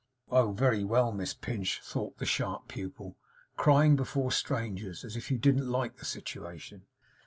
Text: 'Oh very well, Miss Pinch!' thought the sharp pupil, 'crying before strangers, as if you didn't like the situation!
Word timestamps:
'Oh 0.31 0.51
very 0.53 0.83
well, 0.83 1.11
Miss 1.11 1.35
Pinch!' 1.35 1.79
thought 1.83 2.17
the 2.17 2.25
sharp 2.25 2.67
pupil, 2.67 3.17
'crying 3.55 3.95
before 3.95 4.31
strangers, 4.31 5.03
as 5.05 5.15
if 5.15 5.29
you 5.29 5.37
didn't 5.37 5.69
like 5.69 5.97
the 5.97 6.05
situation! 6.05 6.87